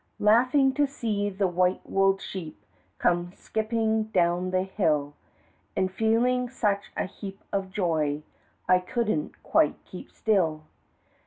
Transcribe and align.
Laughin' 0.17 0.73
to 0.73 0.87
see 0.87 1.29
the 1.29 1.45
white 1.47 1.87
wool'd 1.87 2.19
sheep 2.23 2.65
Come 2.97 3.31
skippin' 3.35 4.09
down 4.09 4.49
the 4.49 4.63
hill, 4.63 5.13
An' 5.75 5.89
feelin' 5.89 6.49
such 6.49 6.91
a 6.97 7.05
heap 7.05 7.43
of 7.53 7.69
joy 7.69 8.23
I 8.67 8.79
couldn't 8.79 9.43
quite 9.43 9.75
keep 9.85 10.09
still. 10.11 10.63